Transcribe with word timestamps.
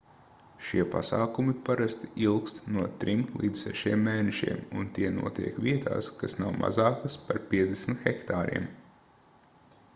šie 0.67 0.83
pasākumi 0.93 1.51
parasti 1.67 2.09
ilgst 2.27 2.61
no 2.77 2.85
trim 3.03 3.21
līdz 3.43 3.65
sešiem 3.67 4.01
mēnešiem 4.07 4.79
un 4.81 4.89
tie 4.97 5.11
notiek 5.21 5.61
vietās 5.67 6.09
kas 6.23 6.37
nav 6.43 6.57
mazākas 6.65 7.19
par 7.29 7.41
50 7.53 8.05
hektāriem 8.09 8.69